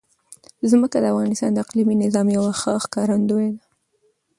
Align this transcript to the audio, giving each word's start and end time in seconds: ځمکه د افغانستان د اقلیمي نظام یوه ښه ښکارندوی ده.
ځمکه 0.71 0.97
د 0.99 1.05
افغانستان 1.13 1.49
د 1.53 1.57
اقلیمي 1.63 1.95
نظام 2.03 2.27
یوه 2.37 2.51
ښه 2.59 2.73
ښکارندوی 2.83 3.47
ده. 3.55 3.61